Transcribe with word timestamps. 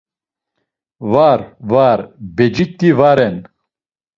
Var, 1.11 1.39
var, 1.73 1.99
beciti 2.37 2.89
va 2.99 3.11
ren. 3.19 3.37